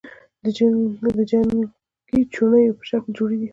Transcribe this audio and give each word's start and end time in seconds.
د 1.17 1.21
جنگې 1.31 2.21
چوڼیو 2.33 2.77
په 2.79 2.83
شکل 2.89 3.09
جوړي 3.17 3.35
دي، 3.41 3.49